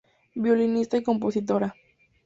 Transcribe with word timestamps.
Violinista 0.33 0.97
y 0.97 1.03
Compositora. 1.03 1.75